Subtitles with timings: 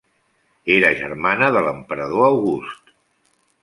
[0.77, 2.95] Era germana de l'emperador August.